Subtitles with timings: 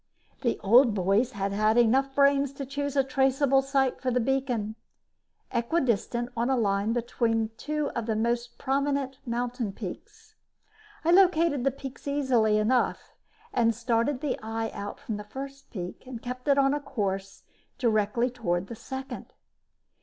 [0.41, 4.73] The old boys had enough brains to choose a traceable site for the beacon,
[5.51, 10.33] equidistant on a line between two of the most prominent mountain peaks.
[11.05, 13.13] I located the peaks easily enough
[13.53, 17.43] and started the eye out from the first peak and kept it on a course
[17.77, 19.31] directly toward the second.